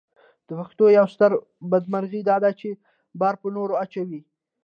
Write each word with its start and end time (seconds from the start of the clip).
د 0.47 0.49
پښتنو 0.59 0.85
یوه 0.97 1.09
ستره 1.13 1.37
بدمرغي 1.71 2.21
داده 2.31 2.51
چې 2.59 2.69
بار 3.19 3.35
پر 3.41 3.49
نورو 3.57 3.73
اچوي. 3.83 4.21